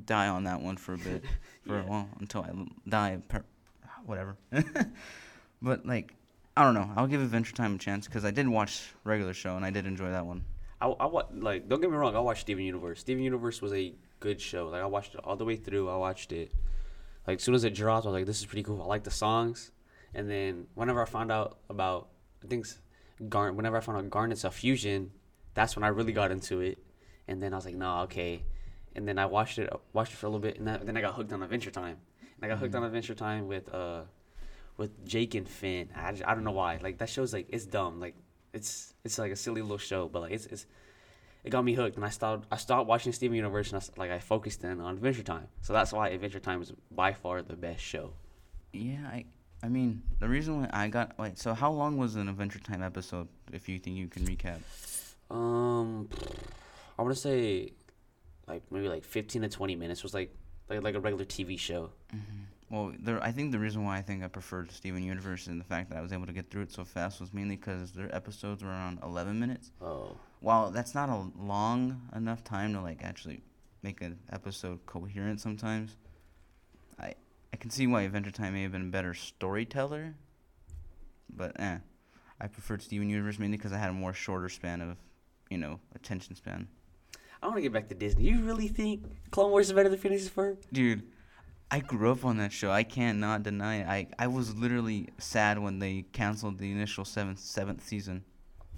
die 0.04 0.28
on 0.28 0.44
that 0.44 0.60
one 0.60 0.76
for 0.76 0.94
a 0.94 0.98
bit 0.98 1.24
for 1.66 1.76
Yeah. 1.78 1.84
well 1.88 2.08
until 2.20 2.42
I 2.42 2.50
die, 2.88 3.18
per, 3.28 3.42
ah, 3.84 3.88
whatever. 4.04 4.36
but 5.62 5.86
like, 5.86 6.14
I 6.56 6.64
don't 6.64 6.74
know. 6.74 6.90
I'll 6.96 7.06
give 7.06 7.20
Adventure 7.20 7.54
Time 7.54 7.74
a 7.74 7.78
chance 7.78 8.06
because 8.06 8.24
I 8.24 8.30
did 8.30 8.48
watch 8.48 8.92
regular 9.04 9.34
show 9.34 9.56
and 9.56 9.64
I 9.64 9.70
did 9.70 9.86
enjoy 9.86 10.10
that 10.10 10.24
one. 10.26 10.44
I, 10.80 10.86
I 10.88 11.06
wa- 11.06 11.24
like 11.34 11.68
don't 11.68 11.80
get 11.80 11.90
me 11.90 11.96
wrong. 11.96 12.14
I 12.16 12.20
watched 12.20 12.42
Steven 12.42 12.64
Universe. 12.64 13.00
Steven 13.00 13.22
Universe 13.22 13.62
was 13.62 13.72
a 13.72 13.94
good 14.20 14.40
show. 14.40 14.68
Like 14.68 14.82
I 14.82 14.86
watched 14.86 15.14
it 15.14 15.20
all 15.24 15.36
the 15.36 15.44
way 15.44 15.56
through. 15.56 15.88
I 15.88 15.96
watched 15.96 16.32
it. 16.32 16.52
Like 17.26 17.38
as 17.38 17.42
soon 17.44 17.54
as 17.54 17.64
it 17.64 17.74
dropped, 17.74 18.06
I 18.06 18.10
was 18.10 18.14
like, 18.14 18.26
"This 18.26 18.38
is 18.40 18.46
pretty 18.46 18.62
cool." 18.62 18.80
I 18.82 18.86
like 18.86 19.02
the 19.04 19.10
songs. 19.10 19.72
And 20.14 20.30
then 20.30 20.66
whenever 20.74 21.02
I 21.02 21.04
found 21.04 21.30
out 21.30 21.58
about, 21.68 22.08
I 22.42 22.46
think, 22.46 22.66
s- 22.66 22.78
Garn. 23.28 23.56
Whenever 23.56 23.76
I 23.76 23.80
found 23.80 23.98
out 23.98 24.10
Garnet's 24.10 24.44
a 24.44 24.50
fusion, 24.50 25.10
that's 25.54 25.74
when 25.76 25.84
I 25.84 25.88
really 25.88 26.12
got 26.12 26.30
into 26.30 26.60
it. 26.60 26.78
And 27.28 27.42
then 27.42 27.52
I 27.52 27.56
was 27.56 27.64
like, 27.64 27.74
"No, 27.74 28.00
okay." 28.00 28.42
And 28.94 29.06
then 29.06 29.18
I 29.18 29.26
watched 29.26 29.58
it, 29.58 29.70
watched 29.92 30.12
it 30.12 30.16
for 30.16 30.26
a 30.26 30.30
little 30.30 30.40
bit, 30.40 30.58
and 30.58 30.66
that, 30.68 30.86
then 30.86 30.96
I 30.96 31.00
got 31.00 31.14
hooked 31.14 31.32
on 31.32 31.42
Adventure 31.42 31.70
Time. 31.70 31.96
And 32.20 32.44
I 32.44 32.48
got 32.48 32.58
hooked 32.58 32.74
on 32.74 32.82
Adventure 32.84 33.14
Time 33.14 33.46
with 33.48 33.72
uh, 33.74 34.02
with 34.76 35.06
Jake 35.06 35.34
and 35.34 35.48
Finn. 35.48 35.88
I, 35.96 36.08
I 36.26 36.34
don't 36.34 36.44
know 36.44 36.50
why. 36.52 36.78
Like 36.82 36.98
that 36.98 37.08
show's 37.08 37.32
like 37.32 37.46
it's 37.48 37.64
dumb. 37.66 38.00
Like 38.00 38.14
it's 38.52 38.94
it's 39.04 39.18
like 39.18 39.32
a 39.32 39.36
silly 39.36 39.62
little 39.62 39.78
show, 39.78 40.08
but 40.08 40.20
like 40.20 40.32
it's 40.32 40.46
it's 40.46 40.66
it 41.44 41.50
got 41.50 41.64
me 41.64 41.74
hooked, 41.74 41.96
and 41.96 42.04
I 42.04 42.10
stopped 42.10 42.46
I 42.50 42.56
stopped 42.56 42.86
watching 42.86 43.12
Steven 43.12 43.36
Universe, 43.36 43.72
and 43.72 43.82
I, 43.82 44.00
like 44.00 44.10
I 44.10 44.18
focused 44.18 44.62
in 44.64 44.80
on 44.80 44.94
Adventure 44.94 45.22
Time. 45.22 45.48
So 45.62 45.72
that's 45.72 45.92
why 45.92 46.08
Adventure 46.10 46.40
Time 46.40 46.60
is 46.62 46.72
by 46.90 47.12
far 47.12 47.42
the 47.42 47.56
best 47.56 47.80
show. 47.82 48.12
Yeah, 48.72 49.06
I. 49.06 49.24
I 49.62 49.68
mean, 49.68 50.02
the 50.20 50.28
reason 50.28 50.60
why 50.60 50.70
I 50.72 50.88
got 50.88 51.18
wait. 51.18 51.38
So 51.38 51.54
how 51.54 51.70
long 51.72 51.96
was 51.96 52.16
an 52.16 52.28
Adventure 52.28 52.58
Time 52.58 52.82
episode? 52.82 53.28
If 53.52 53.68
you 53.68 53.78
think 53.78 53.96
you 53.96 54.08
can 54.08 54.24
recap. 54.26 54.60
Um, 55.34 56.08
I 56.98 57.02
want 57.02 57.14
to 57.14 57.20
say 57.20 57.72
like 58.46 58.62
maybe 58.70 58.88
like 58.88 59.04
fifteen 59.04 59.42
to 59.42 59.48
twenty 59.48 59.74
minutes 59.76 60.02
was 60.02 60.14
like 60.14 60.34
like 60.68 60.82
like 60.82 60.94
a 60.94 61.00
regular 61.00 61.24
TV 61.24 61.58
show. 61.58 61.90
Well, 62.70 62.92
there. 62.98 63.22
I 63.22 63.30
think 63.30 63.52
the 63.52 63.58
reason 63.58 63.84
why 63.84 63.96
I 63.96 64.02
think 64.02 64.24
I 64.24 64.28
preferred 64.28 64.70
Steven 64.72 65.02
Universe 65.02 65.46
and 65.46 65.60
the 65.60 65.64
fact 65.64 65.90
that 65.90 65.98
I 65.98 66.00
was 66.00 66.12
able 66.12 66.26
to 66.26 66.32
get 66.32 66.50
through 66.50 66.62
it 66.62 66.72
so 66.72 66.84
fast 66.84 67.20
was 67.20 67.32
mainly 67.32 67.56
because 67.56 67.92
their 67.92 68.12
episodes 68.14 68.64
were 68.64 68.70
around 68.70 68.98
11 69.04 69.38
minutes. 69.38 69.70
Oh, 69.80 70.16
While 70.40 70.70
that's 70.72 70.94
not 70.94 71.08
a 71.08 71.30
long 71.40 72.00
enough 72.14 72.42
time 72.42 72.72
to 72.74 72.80
like 72.80 73.04
actually 73.04 73.42
make 73.82 74.00
an 74.00 74.18
episode 74.32 74.84
coherent, 74.84 75.40
sometimes 75.40 75.96
I 77.56 77.58
can 77.58 77.70
see 77.70 77.86
why 77.86 78.02
Adventure 78.02 78.30
Time 78.30 78.52
may 78.52 78.64
have 78.64 78.72
been 78.72 78.82
a 78.82 78.90
better 78.90 79.14
storyteller. 79.14 80.14
But 81.34 81.58
eh, 81.58 81.78
I 82.38 82.46
preferred 82.48 82.82
Steven 82.82 83.08
Universe 83.08 83.38
mainly 83.38 83.56
because 83.56 83.72
I 83.72 83.78
had 83.78 83.88
a 83.88 83.94
more 83.94 84.12
shorter 84.12 84.50
span 84.50 84.82
of, 84.82 84.98
you 85.48 85.56
know, 85.56 85.80
attention 85.94 86.36
span. 86.36 86.68
I 87.42 87.46
want 87.46 87.56
to 87.56 87.62
get 87.62 87.72
back 87.72 87.88
to 87.88 87.94
Disney. 87.94 88.24
You 88.24 88.42
really 88.42 88.68
think 88.68 89.06
Clone 89.30 89.50
Wars 89.50 89.68
is 89.68 89.72
better 89.72 89.88
than 89.88 89.98
Phineas 89.98 90.26
and 90.26 90.36
Ferb? 90.36 90.58
Dude, 90.70 91.04
I 91.70 91.78
grew 91.78 92.12
up 92.12 92.26
on 92.26 92.36
that 92.36 92.52
show. 92.52 92.70
I 92.70 92.82
can't 92.82 93.20
not 93.20 93.42
deny 93.42 93.76
it. 93.76 93.86
I, 93.86 94.06
I 94.18 94.26
was 94.26 94.54
literally 94.54 95.08
sad 95.16 95.58
when 95.58 95.78
they 95.78 96.04
canceled 96.12 96.58
the 96.58 96.70
initial 96.70 97.06
seventh 97.06 97.38
seventh 97.38 97.82
season. 97.82 98.22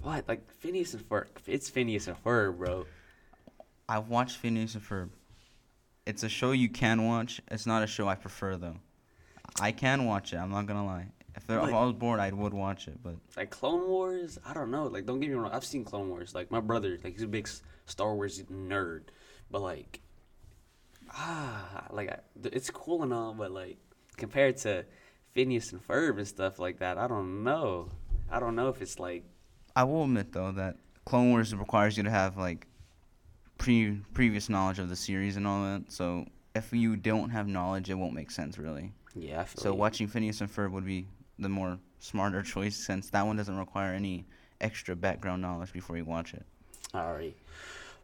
What 0.01 0.25
like 0.29 0.49
Phineas 0.49 0.93
and 0.93 1.03
Ferb? 1.03 1.27
It's 1.47 1.69
Phineas 1.69 2.07
and 2.07 2.23
Ferb, 2.23 2.57
bro. 2.57 2.85
I've 3.89 4.07
watched 4.07 4.37
Phineas 4.37 4.73
and 4.75 4.83
Ferb. 4.83 5.09
It's 6.05 6.23
a 6.23 6.29
show 6.29 6.51
you 6.51 6.69
can 6.69 7.05
watch. 7.05 7.41
It's 7.51 7.65
not 7.65 7.83
a 7.83 7.87
show 7.87 8.07
I 8.07 8.15
prefer 8.15 8.57
though. 8.57 8.77
I 9.59 9.71
can 9.71 10.05
watch 10.05 10.33
it. 10.33 10.37
I'm 10.37 10.51
not 10.51 10.65
gonna 10.65 10.85
lie. 10.85 11.07
If, 11.35 11.45
there, 11.47 11.59
if 11.59 11.65
I 11.73 11.85
was 11.85 11.93
bored, 11.93 12.19
I 12.19 12.31
would 12.31 12.53
watch 12.53 12.87
it. 12.87 13.01
But 13.03 13.15
like 13.37 13.49
Clone 13.49 13.87
Wars, 13.87 14.39
I 14.45 14.53
don't 14.53 14.71
know. 14.71 14.87
Like, 14.87 15.05
don't 15.05 15.19
get 15.19 15.29
me 15.29 15.35
wrong, 15.35 15.51
I've 15.51 15.65
seen 15.65 15.83
Clone 15.83 16.09
Wars. 16.09 16.33
Like 16.35 16.51
my 16.51 16.59
brother, 16.59 16.97
like 17.03 17.13
he's 17.13 17.23
a 17.23 17.27
big 17.27 17.47
Star 17.85 18.15
Wars 18.15 18.41
nerd, 18.51 19.03
but 19.49 19.61
like, 19.61 20.01
ah, 21.11 21.87
like 21.91 22.09
I, 22.09 22.19
it's 22.43 22.69
cool 22.69 23.03
and 23.03 23.13
all, 23.13 23.33
but 23.33 23.51
like 23.51 23.77
compared 24.17 24.57
to 24.57 24.85
Phineas 25.33 25.71
and 25.71 25.85
Ferb 25.85 26.17
and 26.17 26.27
stuff 26.27 26.59
like 26.59 26.79
that, 26.79 26.97
I 26.97 27.07
don't 27.07 27.43
know. 27.43 27.89
I 28.31 28.39
don't 28.39 28.55
know 28.55 28.69
if 28.69 28.81
it's 28.81 28.99
like 28.99 29.23
I 29.75 29.83
will 29.83 30.03
admit 30.03 30.33
though 30.33 30.51
that 30.51 30.77
Clone 31.05 31.29
Wars 31.29 31.55
requires 31.55 31.97
you 31.97 32.03
to 32.03 32.09
have 32.09 32.37
like 32.37 32.67
pre 33.59 34.01
previous 34.15 34.49
knowledge 34.49 34.79
of 34.79 34.89
the 34.89 34.95
series 34.95 35.37
and 35.37 35.45
all 35.45 35.61
that. 35.63 35.83
So 35.91 36.25
if 36.55 36.73
you 36.73 36.95
don't 36.95 37.29
have 37.29 37.47
knowledge, 37.47 37.91
it 37.91 37.93
won't 37.95 38.13
make 38.15 38.31
sense 38.31 38.57
really. 38.57 38.91
yeah. 39.15 39.41
I 39.41 39.43
feel 39.45 39.61
So 39.61 39.69
you. 39.69 39.75
watching 39.75 40.07
Phineas 40.07 40.41
and 40.41 40.49
Ferb 40.51 40.71
would 40.71 40.85
be 40.85 41.05
the 41.37 41.49
more 41.49 41.77
smarter 41.99 42.41
choice 42.55 42.75
since 42.75 43.11
that 43.11 43.25
one 43.27 43.37
doesn't 43.37 43.57
require 43.57 43.93
any 43.93 44.25
extra 44.59 44.95
background 44.95 45.41
knowledge 45.43 45.71
before 45.71 45.95
you 45.97 46.05
watch 46.05 46.33
it. 46.33 46.45
Alrighty. 46.93 47.33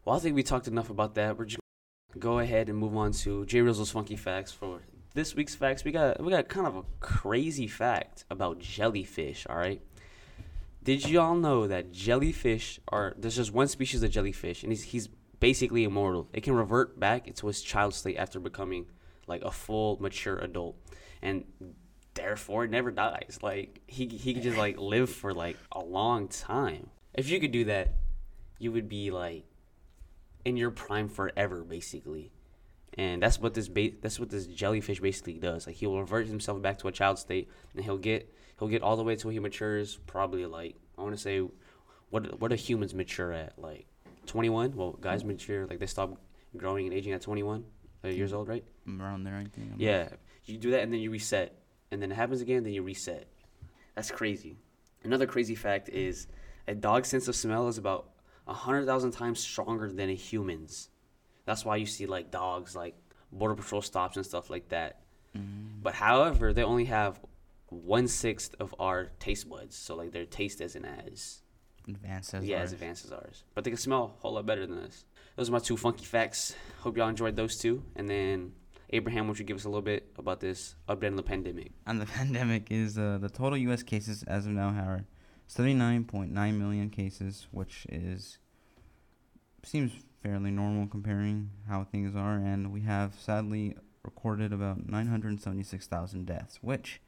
Well, 0.04 0.14
I 0.16 0.20
think 0.20 0.36
we 0.36 0.42
talked 0.44 0.68
enough 0.68 0.90
about 0.90 1.16
that. 1.16 1.36
We're 1.36 1.46
just 1.46 1.58
gonna 2.12 2.20
go 2.20 2.38
ahead 2.38 2.68
and 2.68 2.78
move 2.78 2.96
on 2.96 3.10
to 3.24 3.44
Jay 3.46 3.58
Rizzle's 3.58 3.90
funky 3.90 4.14
facts 4.16 4.52
for 4.52 4.80
this 5.14 5.34
week's 5.34 5.54
facts. 5.56 5.82
We 5.84 5.90
got 5.90 6.22
we 6.22 6.30
got 6.30 6.48
kind 6.48 6.66
of 6.66 6.76
a 6.76 6.84
crazy 7.00 7.66
fact 7.66 8.24
about 8.30 8.60
jellyfish. 8.60 9.46
All 9.50 9.56
right. 9.56 9.82
Did 10.84 11.08
y'all 11.08 11.34
know 11.34 11.66
that 11.66 11.90
jellyfish 11.90 12.78
are 12.88 13.14
there's 13.18 13.34
just 13.34 13.52
one 13.52 13.66
species 13.66 14.02
of 14.04 14.10
jellyfish 14.12 14.62
and 14.62 14.70
he's 14.70 14.84
he's 14.84 15.08
basically 15.40 15.84
immortal. 15.84 16.28
It 16.32 16.42
can 16.42 16.54
revert 16.54 16.98
back 16.98 17.26
into 17.26 17.48
its 17.48 17.62
child 17.62 17.94
state 17.94 18.16
after 18.16 18.40
becoming 18.40 18.86
like 19.26 19.42
a 19.42 19.50
full 19.50 19.98
mature 20.00 20.38
adult, 20.38 20.76
and 21.22 21.44
therefore 22.14 22.66
never 22.66 22.90
dies. 22.90 23.38
Like 23.42 23.80
he 23.86 24.06
he 24.08 24.34
could 24.34 24.42
just 24.42 24.58
like 24.58 24.78
live 24.78 25.10
for 25.10 25.32
like 25.34 25.56
a 25.72 25.80
long 25.80 26.28
time. 26.28 26.90
If 27.14 27.28
you 27.28 27.40
could 27.40 27.52
do 27.52 27.64
that, 27.66 27.94
you 28.58 28.72
would 28.72 28.88
be 28.88 29.10
like 29.10 29.44
in 30.44 30.56
your 30.56 30.70
prime 30.70 31.08
forever, 31.08 31.64
basically. 31.64 32.30
And 32.98 33.22
that's 33.22 33.38
what 33.38 33.54
this 33.54 33.68
ba- 33.68 33.90
that's 34.00 34.18
what 34.18 34.30
this 34.30 34.46
jellyfish 34.46 35.00
basically 35.00 35.34
does. 35.34 35.66
Like 35.66 35.76
he'll 35.76 35.98
revert 35.98 36.28
himself 36.28 36.62
back 36.62 36.78
to 36.78 36.88
a 36.88 36.92
child 36.92 37.18
state, 37.18 37.50
and 37.74 37.84
he'll 37.84 37.98
get 37.98 38.32
he'll 38.58 38.68
get 38.68 38.82
all 38.82 38.96
the 38.96 39.02
way 39.02 39.16
till 39.16 39.30
he 39.30 39.38
matures. 39.38 39.96
Probably 40.06 40.46
like 40.46 40.76
I 40.96 41.02
want 41.02 41.14
to 41.14 41.20
say, 41.20 41.46
what 42.10 42.40
what 42.40 42.48
do 42.48 42.54
humans 42.54 42.94
mature 42.94 43.32
at? 43.32 43.58
Like 43.58 43.86
twenty 44.26 44.48
one. 44.48 44.74
Well, 44.74 44.92
guys 44.92 45.22
mm. 45.22 45.28
mature 45.28 45.66
like 45.66 45.78
they 45.78 45.86
stop 45.86 46.20
growing 46.56 46.86
and 46.86 46.94
aging 46.94 47.12
at 47.12 47.22
twenty 47.22 47.42
one 47.42 47.64
uh, 48.04 48.08
years 48.08 48.32
mm. 48.32 48.36
old, 48.36 48.48
right? 48.48 48.64
Around 48.88 49.24
there, 49.24 49.36
I 49.36 49.44
think. 49.44 49.56
I'm 49.56 49.70
not- 49.70 49.80
Yeah, 49.80 50.08
you 50.44 50.58
do 50.58 50.70
that 50.72 50.82
and 50.82 50.92
then 50.92 51.00
you 51.00 51.10
reset, 51.10 51.58
and 51.90 52.00
then 52.00 52.12
it 52.12 52.14
happens 52.14 52.40
again, 52.40 52.62
then 52.62 52.72
you 52.72 52.82
reset. 52.82 53.26
That's 53.94 54.10
crazy. 54.10 54.58
Another 55.04 55.26
crazy 55.26 55.54
fact 55.54 55.88
is 55.88 56.26
a 56.68 56.74
dog's 56.74 57.08
sense 57.08 57.28
of 57.28 57.36
smell 57.36 57.68
is 57.68 57.78
about 57.78 58.10
a 58.46 58.54
hundred 58.54 58.86
thousand 58.86 59.12
times 59.12 59.40
stronger 59.40 59.90
than 59.90 60.10
a 60.10 60.14
human's. 60.14 60.90
That's 61.44 61.64
why 61.64 61.76
you 61.76 61.86
see 61.86 62.06
like 62.06 62.30
dogs 62.30 62.74
like 62.76 62.94
border 63.32 63.54
patrol 63.54 63.82
stops 63.82 64.16
and 64.16 64.26
stuff 64.26 64.50
like 64.50 64.68
that. 64.68 65.00
Mm. 65.36 65.82
But 65.82 65.94
however, 65.94 66.52
they 66.52 66.62
only 66.62 66.86
have 66.86 67.20
one 67.68 68.08
sixth 68.08 68.54
of 68.60 68.74
our 68.78 69.06
taste 69.18 69.48
buds, 69.48 69.76
so 69.76 69.96
like 69.96 70.12
their 70.12 70.26
taste 70.26 70.60
isn't 70.60 70.84
as 70.84 71.42
Advanced 71.88 72.34
as 72.34 72.44
yeah 72.44 72.58
ours. 72.58 72.64
as 72.64 72.72
advanced 72.72 73.04
as 73.04 73.12
ours. 73.12 73.44
But 73.54 73.64
they 73.64 73.70
can 73.70 73.78
smell 73.78 74.14
a 74.18 74.20
whole 74.20 74.34
lot 74.34 74.46
better 74.46 74.66
than 74.66 74.78
us. 74.78 75.04
Those 75.36 75.48
are 75.48 75.52
my 75.52 75.58
two 75.58 75.76
funky 75.76 76.04
facts. 76.04 76.54
Hope 76.80 76.96
y'all 76.96 77.08
enjoyed 77.08 77.36
those 77.36 77.56
two. 77.58 77.82
And 77.94 78.08
then 78.08 78.52
Abraham, 78.90 79.26
won't 79.26 79.38
you 79.38 79.44
give 79.44 79.56
us 79.56 79.64
a 79.64 79.68
little 79.68 79.82
bit 79.82 80.10
about 80.16 80.40
this 80.40 80.76
update 80.88 81.08
on 81.08 81.16
the 81.16 81.22
pandemic? 81.22 81.72
And 81.86 82.00
the 82.00 82.06
pandemic 82.18 82.68
is 82.70 82.98
uh, 82.98 83.18
the 83.20 83.28
total 83.28 83.58
U.S. 83.58 83.82
cases 83.82 84.22
as 84.24 84.46
of 84.46 84.52
now 84.52 84.68
are 84.68 85.04
79.9 85.48 86.32
million 86.58 86.90
cases, 86.90 87.46
which 87.50 87.86
is 87.88 88.38
seems 89.62 89.92
fairly 90.22 90.50
normal 90.50 90.86
comparing 90.86 91.50
how 91.68 91.84
things 91.84 92.14
are. 92.16 92.34
And 92.34 92.72
we 92.72 92.82
have 92.82 93.14
sadly 93.18 93.76
recorded 94.04 94.52
about 94.52 94.88
976,000 94.88 96.24
deaths, 96.26 96.58
which, 96.62 97.00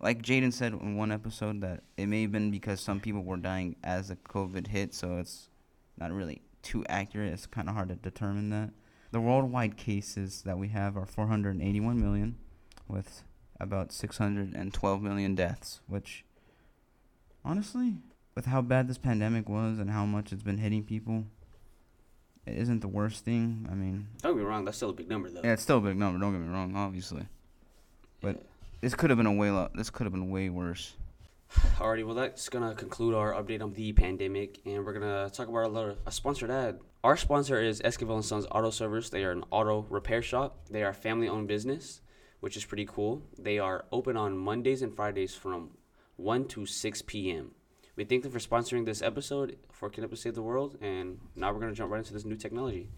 like 0.00 0.22
Jaden 0.22 0.52
said 0.52 0.72
in 0.72 0.96
one 0.96 1.10
episode, 1.12 1.60
that 1.62 1.82
it 1.96 2.06
may 2.06 2.22
have 2.22 2.32
been 2.32 2.50
because 2.50 2.80
some 2.80 3.00
people 3.00 3.22
were 3.24 3.36
dying 3.36 3.76
as 3.82 4.08
the 4.08 4.16
COVID 4.16 4.68
hit, 4.68 4.94
so 4.94 5.18
it's 5.18 5.48
not 5.98 6.12
really 6.12 6.42
too 6.62 6.84
accurate. 6.88 7.32
It's 7.32 7.46
kind 7.46 7.68
of 7.68 7.74
hard 7.74 7.88
to 7.88 7.96
determine 7.96 8.50
that. 8.50 8.70
The 9.10 9.20
worldwide 9.20 9.76
cases 9.76 10.42
that 10.42 10.58
we 10.58 10.68
have 10.68 10.96
are 10.96 11.06
481 11.06 12.00
million, 12.00 12.36
with 12.86 13.22
about 13.58 13.90
612 13.92 15.02
million 15.02 15.34
deaths, 15.34 15.80
which 15.88 16.24
honestly, 17.44 17.94
with 18.34 18.46
how 18.46 18.60
bad 18.62 18.88
this 18.88 18.98
pandemic 18.98 19.48
was 19.48 19.78
and 19.78 19.90
how 19.90 20.04
much 20.04 20.32
it's 20.32 20.42
been 20.42 20.58
hitting 20.58 20.84
people, 20.84 21.24
it 22.46 22.54
isn't 22.56 22.80
the 22.80 22.88
worst 22.88 23.24
thing. 23.24 23.66
I 23.70 23.74
mean, 23.74 24.08
Don't 24.22 24.34
get 24.36 24.42
me 24.42 24.48
wrong, 24.48 24.64
that's 24.64 24.76
still 24.76 24.90
a 24.90 24.92
big 24.92 25.08
number 25.08 25.28
though. 25.30 25.40
yeah, 25.42 25.52
it's 25.54 25.62
still 25.62 25.78
a 25.78 25.80
big 25.80 25.96
number. 25.96 26.18
Don't 26.20 26.32
get 26.32 26.40
me 26.40 26.48
wrong, 26.52 26.76
obviously. 26.76 27.26
but- 28.20 28.44
This 28.80 28.94
could 28.94 29.10
have 29.10 29.16
been 29.16 29.26
a 29.26 29.32
way 29.32 29.50
lot. 29.50 29.74
This 29.74 29.90
could 29.90 30.04
have 30.04 30.12
been 30.12 30.30
way 30.30 30.48
worse. 30.50 30.96
Alrighty, 31.78 32.04
well 32.04 32.14
that's 32.14 32.48
gonna 32.48 32.74
conclude 32.74 33.14
our 33.14 33.32
update 33.32 33.62
on 33.62 33.72
the 33.72 33.92
pandemic, 33.92 34.60
and 34.66 34.84
we're 34.84 34.92
gonna 34.92 35.30
talk 35.30 35.48
about 35.48 35.64
a 35.64 35.68
little 35.68 35.96
a 36.06 36.12
sponsored 36.12 36.50
ad. 36.50 36.78
Our 37.02 37.16
sponsor 37.16 37.60
is 37.60 37.80
Esquivel 37.80 38.14
and 38.14 38.24
Sons 38.24 38.46
Auto 38.50 38.70
Service. 38.70 39.08
They 39.08 39.24
are 39.24 39.32
an 39.32 39.44
auto 39.50 39.86
repair 39.88 40.22
shop. 40.22 40.68
They 40.70 40.82
are 40.82 40.90
a 40.90 40.94
family-owned 40.94 41.48
business, 41.48 42.02
which 42.40 42.56
is 42.56 42.64
pretty 42.64 42.84
cool. 42.84 43.22
They 43.38 43.58
are 43.58 43.86
open 43.90 44.16
on 44.16 44.36
Mondays 44.36 44.82
and 44.82 44.94
Fridays 44.94 45.34
from 45.34 45.70
1 46.16 46.46
to 46.48 46.66
6 46.66 47.02
p.m. 47.02 47.52
We 47.96 48.04
thank 48.04 48.22
them 48.22 48.32
for 48.32 48.38
sponsoring 48.38 48.84
this 48.84 49.02
episode 49.02 49.56
for 49.72 49.88
Can 49.90 50.04
Up 50.04 50.16
Save 50.16 50.34
the 50.34 50.42
World, 50.42 50.76
and 50.80 51.18
now 51.34 51.52
we're 51.52 51.60
gonna 51.60 51.72
jump 51.72 51.90
right 51.90 51.98
into 51.98 52.12
this 52.12 52.24
new 52.24 52.36
technology. 52.36 52.90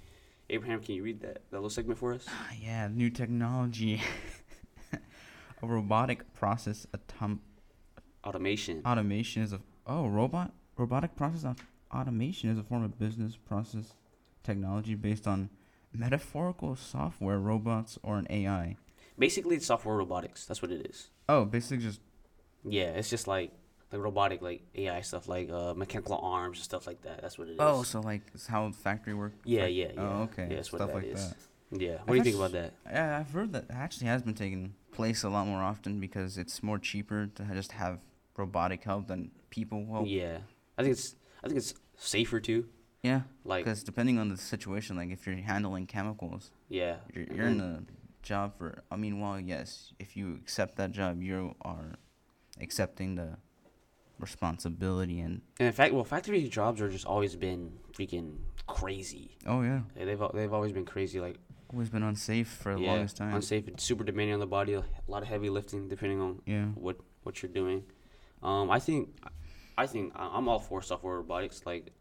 Abraham, 0.50 0.80
can 0.80 0.96
you 0.96 1.04
read 1.04 1.20
that, 1.20 1.42
that 1.50 1.56
little 1.56 1.70
segment 1.70 1.98
for 1.98 2.12
us? 2.12 2.26
Ah, 2.28 2.50
yeah, 2.60 2.88
new 2.88 3.08
technology. 3.08 4.02
a 5.62 5.66
robotic 5.66 6.32
process 6.34 6.86
atom- 6.94 7.40
Automation. 8.24 8.82
automation 8.84 9.42
is 9.42 9.52
a 9.52 9.60
oh 9.86 10.06
robot 10.06 10.52
robotic 10.76 11.16
process 11.16 11.44
au- 11.44 11.98
automation 11.98 12.50
is 12.50 12.58
a 12.58 12.62
form 12.62 12.84
of 12.84 12.98
business 12.98 13.36
process 13.36 13.94
technology 14.42 14.94
based 14.94 15.26
on 15.26 15.48
metaphorical 15.92 16.76
software 16.76 17.38
robots 17.38 17.98
or 18.02 18.18
an 18.18 18.26
AI. 18.30 18.76
Basically, 19.18 19.56
it's 19.56 19.66
software 19.66 19.96
robotics. 19.96 20.46
That's 20.46 20.62
what 20.62 20.70
it 20.70 20.86
is. 20.86 21.08
Oh, 21.28 21.44
basically 21.44 21.78
just 21.78 22.00
Yeah, 22.64 22.90
it's 22.90 23.10
just 23.10 23.26
like 23.26 23.52
like 23.92 24.02
robotic, 24.02 24.40
like 24.40 24.62
AI 24.76 25.00
stuff, 25.00 25.26
like 25.28 25.50
uh, 25.50 25.74
mechanical 25.74 26.18
arms 26.22 26.58
and 26.58 26.64
stuff 26.64 26.86
like 26.86 27.02
that. 27.02 27.22
That's 27.22 27.38
what 27.38 27.48
it 27.48 27.52
is. 27.52 27.56
oh, 27.58 27.82
so 27.82 28.00
like 28.00 28.22
it's 28.34 28.46
how 28.46 28.70
factory 28.70 29.14
work. 29.14 29.32
yeah, 29.44 29.66
yeah, 29.66 29.86
yeah. 29.94 30.00
Oh, 30.00 30.22
okay. 30.24 30.46
Yeah, 30.48 30.56
that's 30.56 30.72
what 30.72 30.78
Stuff 30.78 30.88
that 30.90 30.96
like 30.96 31.04
is. 31.06 31.30
that. 31.30 31.36
Yeah. 31.80 31.98
What 32.04 32.08
I 32.08 32.10
do 32.12 32.16
you 32.16 32.22
think 32.24 32.36
about 32.36 32.52
that? 32.52 32.74
Yeah, 32.86 33.18
I've 33.18 33.30
heard 33.32 33.52
that 33.52 33.64
actually 33.70 34.06
has 34.08 34.22
been 34.22 34.34
taking 34.34 34.74
place 35.00 35.22
a 35.24 35.28
lot 35.36 35.46
more 35.46 35.62
often 35.62 35.98
because 36.00 36.36
it's 36.42 36.62
more 36.62 36.78
cheaper 36.78 37.20
to 37.36 37.42
just 37.60 37.72
have 37.72 37.98
robotic 38.36 38.82
help 38.84 39.06
than 39.08 39.30
people 39.50 39.86
help. 39.92 40.06
yeah, 40.08 40.38
I 40.76 40.82
think 40.82 40.92
it's 40.92 41.16
I 41.42 41.46
think 41.48 41.56
it's 41.58 41.74
safer 41.96 42.38
too. 42.40 42.60
Yeah, 43.02 43.22
Like, 43.44 43.64
because 43.64 43.82
depending 43.82 44.18
on 44.18 44.28
the 44.28 44.36
situation, 44.36 44.92
like 45.00 45.10
if 45.10 45.26
you're 45.26 45.36
handling 45.36 45.86
chemicals, 45.86 46.50
yeah, 46.68 46.96
you're, 47.14 47.24
you're 47.34 47.46
in 47.48 47.60
a 47.60 47.72
job 48.22 48.46
for. 48.58 48.82
I 48.90 48.96
mean, 48.96 49.20
well, 49.20 49.40
yes, 49.40 49.94
if 49.98 50.16
you 50.18 50.34
accept 50.42 50.76
that 50.76 50.90
job, 50.92 51.22
you 51.22 51.54
are 51.62 51.94
accepting 52.60 53.14
the 53.14 53.38
responsibility 54.18 55.20
and. 55.20 55.40
and 55.58 55.66
in 55.66 55.72
fact, 55.72 55.94
well, 55.94 56.04
factory 56.04 56.46
jobs 56.48 56.80
are 56.82 56.90
just 56.90 57.06
always 57.06 57.34
been 57.36 57.72
freaking 57.96 58.36
crazy. 58.66 59.36
Oh 59.46 59.62
yeah, 59.62 59.80
They- 59.94 60.04
They've 60.04 60.22
they've 60.34 60.52
always 60.52 60.72
been 60.72 60.84
crazy. 60.84 61.20
Like, 61.20 61.38
always 61.72 61.88
been 61.88 62.02
unsafe 62.02 62.48
for 62.48 62.74
the 62.74 62.80
yeah, 62.80 62.92
longest 62.92 63.16
time. 63.16 63.34
unsafe, 63.34 63.66
and 63.68 63.80
super 63.80 64.04
demanding 64.04 64.34
on 64.34 64.40
the 64.40 64.46
body. 64.46 64.74
A 64.74 64.84
lot 65.08 65.22
of 65.22 65.28
heavy 65.28 65.50
lifting, 65.50 65.88
depending 65.88 66.20
on 66.20 66.42
yeah. 66.46 66.66
what 66.74 66.96
what 67.22 67.42
you're 67.42 67.52
doing. 67.52 67.84
Um, 68.42 68.70
I 68.70 68.78
think, 68.78 69.10
I 69.76 69.86
think 69.86 70.12
I'm 70.16 70.48
all 70.48 70.58
for 70.58 70.80
software 70.82 71.16
robotics. 71.16 71.62
Like, 71.66 71.92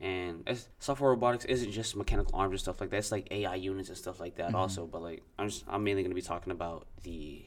and 0.00 0.42
it's, 0.46 0.68
software 0.78 1.10
robotics 1.10 1.44
isn't 1.44 1.70
just 1.72 1.94
mechanical 1.96 2.34
arms 2.38 2.52
and 2.52 2.60
stuff 2.60 2.80
like 2.80 2.90
that. 2.90 2.96
It's 2.96 3.12
like 3.12 3.28
AI 3.30 3.54
units 3.56 3.88
and 3.90 3.98
stuff 3.98 4.18
like 4.20 4.36
that 4.36 4.50
Mhm. 4.52 4.54
also. 4.54 4.86
But 4.86 5.02
like, 5.02 5.22
I'm 5.38 5.48
just 5.48 5.64
I'm 5.68 5.84
mainly 5.84 6.02
gonna 6.02 6.14
be 6.14 6.22
talking 6.22 6.52
about 6.52 6.86
the 7.02 7.44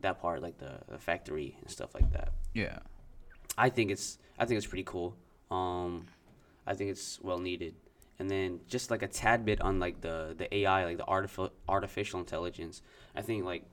that 0.00 0.20
part, 0.20 0.42
like 0.42 0.58
the, 0.58 0.80
the 0.88 0.98
factory 0.98 1.56
and 1.60 1.70
stuff 1.70 1.94
like 1.94 2.10
that. 2.12 2.32
Yeah. 2.54 2.78
I 3.56 3.68
think 3.68 3.90
it's 3.90 4.18
I 4.38 4.46
think 4.46 4.58
it's 4.58 4.66
pretty 4.66 4.84
cool. 4.84 5.16
Um, 5.50 6.06
I 6.66 6.74
think 6.74 6.90
it's 6.90 7.20
well 7.20 7.38
needed. 7.38 7.74
And 8.22 8.30
then 8.30 8.60
just 8.68 8.88
like 8.88 9.02
a 9.02 9.08
tad 9.08 9.44
bit 9.44 9.60
on 9.60 9.80
like 9.80 10.00
the 10.00 10.32
the 10.38 10.46
AI, 10.58 10.84
like 10.84 10.96
the 10.96 11.08
artificial 11.08 11.50
artificial 11.68 12.20
intelligence. 12.20 12.80
I 13.16 13.22
think 13.22 13.44
like 13.44 13.64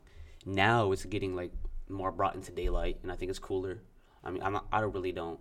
now 0.44 0.92
it's 0.92 1.06
getting 1.06 1.36
like 1.36 1.52
more 1.88 2.12
brought 2.12 2.34
into 2.34 2.52
daylight, 2.52 2.98
and 3.04 3.12
I 3.12 3.16
think 3.16 3.30
it's 3.30 3.38
cooler. 3.38 3.84
I 4.24 4.32
mean, 4.32 4.42
I'm 4.42 4.54
not, 4.54 4.66
I 4.74 4.80
really 4.80 5.12
don't. 5.12 5.40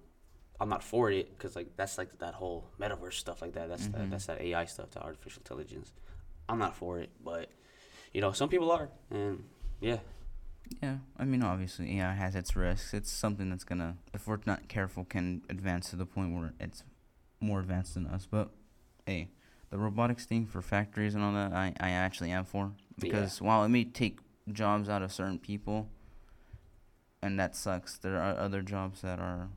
I'm 0.61 0.69
not 0.69 0.83
for 0.83 1.11
it 1.11 1.31
because 1.31 1.57
like 1.57 1.69
that's 1.79 1.97
like 1.97 2.19
that 2.19 2.35
whole 2.35 2.69
metaverse 2.79 3.15
stuff 3.15 3.41
like 3.41 3.55
that. 3.55 3.71
That's 3.71 3.87
Mhm. 3.89 3.93
that, 3.93 4.11
that's 4.11 4.27
that 4.27 4.43
AI 4.43 4.67
stuff, 4.67 4.91
the 4.91 5.01
artificial 5.03 5.41
intelligence. 5.41 5.95
I'm 6.47 6.59
not 6.59 6.77
for 6.77 6.99
it, 6.99 7.09
but 7.25 7.49
you 8.13 8.21
know, 8.21 8.33
some 8.33 8.51
people 8.51 8.71
are, 8.71 8.91
and 9.11 9.45
yeah, 9.81 10.01
Yeah, 10.83 10.99
I 11.17 11.25
mean, 11.25 11.43
obviously, 11.43 11.99
AI 11.99 12.13
has 12.13 12.35
its 12.35 12.55
risks. 12.55 12.93
It's 12.93 13.11
something 13.11 13.49
that's 13.49 13.65
gonna, 13.65 13.97
if 14.13 14.27
we're 14.27 14.41
not 14.45 14.69
careful, 14.69 15.07
can 15.07 15.41
advance 15.49 15.89
to 15.91 15.97
the 15.97 16.05
point 16.05 16.35
where 16.37 16.53
it's 16.61 16.85
more 17.41 17.61
advanced 17.61 17.95
than 17.95 18.07
us. 18.07 18.27
But 18.31 18.51
hey, 19.09 19.29
the 19.71 19.79
robotics 19.79 20.27
thing 20.27 20.47
for 20.47 20.61
factories 20.61 21.15
and 21.15 21.25
all 21.25 21.33
that, 21.33 21.53
I, 21.53 21.73
I 21.81 21.91
actually 21.91 22.31
am 22.31 22.45
for 22.45 22.73
because 22.99 23.41
while 23.41 23.65
it 23.65 23.69
may 23.69 23.85
take 23.85 24.19
jobs 24.53 24.89
out 24.89 25.03
of 25.03 25.13
certain 25.13 25.39
people, 25.39 25.89
and 27.23 27.39
that 27.41 27.57
sucks, 27.57 27.97
there 27.99 28.19
are 28.21 28.37
other 28.39 28.61
jobs 28.61 29.01
that 29.01 29.19
are 29.19 29.49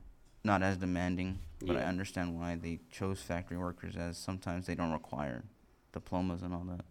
not 0.42 0.62
as 0.62 0.78
demanding, 0.78 1.38
but 1.64 1.76
I 1.76 1.82
understand 1.82 2.38
why 2.38 2.56
they 2.56 2.80
chose 2.90 3.20
factory 3.20 3.58
workers 3.58 3.94
as 3.96 4.16
sometimes 4.16 4.66
they 4.66 4.74
don't 4.74 4.92
require 4.92 5.44
diplomas 5.92 6.42
and 6.42 6.54
all 6.54 6.64
that. 6.70 6.84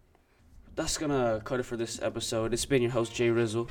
That's 0.75 0.97
gonna 0.97 1.41
cut 1.43 1.59
it 1.59 1.63
for 1.63 1.75
this 1.77 2.01
episode. 2.01 2.53
It's 2.53 2.65
been 2.65 2.81
your 2.81 2.91
host 2.91 3.13
Jay 3.13 3.29
Rizzle, 3.29 3.69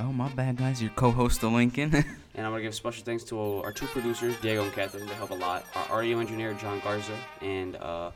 Oh, 0.00 0.12
my 0.12 0.28
bad, 0.28 0.56
guys. 0.56 0.80
Your 0.80 0.92
co-host, 0.92 1.40
the 1.40 1.48
Lincoln. 1.48 1.92
and 2.34 2.46
I'm 2.46 2.52
gonna 2.52 2.62
give 2.62 2.74
special 2.74 3.04
thanks 3.04 3.24
to 3.24 3.40
our 3.40 3.72
two 3.72 3.86
producers, 3.86 4.36
Diego 4.40 4.62
and 4.62 4.72
Catherine. 4.72 5.06
They 5.06 5.14
help 5.14 5.30
a 5.30 5.34
lot. 5.34 5.64
Our 5.74 5.98
audio 5.98 6.20
engineer, 6.20 6.54
John 6.54 6.78
Garza, 6.84 7.16
and 7.42 7.74
uh, 7.76 8.12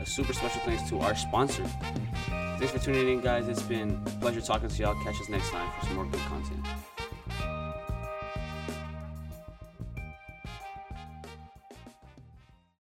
a 0.00 0.06
super 0.06 0.32
special 0.32 0.60
thanks 0.62 0.88
to 0.90 0.98
our 1.00 1.14
sponsor. 1.14 1.64
Thanks 2.58 2.72
for 2.72 2.78
tuning 2.78 3.08
in, 3.08 3.20
guys. 3.20 3.48
It's 3.48 3.62
been 3.62 4.00
a 4.06 4.10
pleasure 4.20 4.40
talking 4.40 4.68
to 4.68 4.82
y'all. 4.82 4.94
Catch 5.04 5.20
us 5.20 5.28
next 5.28 5.50
time 5.50 5.70
for 5.78 5.86
some 5.86 5.96
more 5.96 6.06
good 6.06 6.20
content. 6.20 6.66